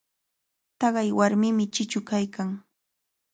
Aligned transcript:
Taqay 0.79 1.09
warmimi 1.17 1.65
chichu 1.75 1.99
kaykan. 2.09 2.49